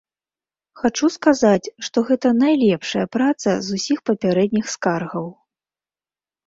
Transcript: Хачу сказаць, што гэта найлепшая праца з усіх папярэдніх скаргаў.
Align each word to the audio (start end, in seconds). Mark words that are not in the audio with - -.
Хачу 0.79 1.09
сказаць, 1.15 1.71
што 1.89 1.97
гэта 2.09 2.27
найлепшая 2.41 3.05
праца 3.17 3.49
з 3.67 3.81
усіх 3.81 3.97
папярэдніх 4.13 4.65
скаргаў. 4.77 5.27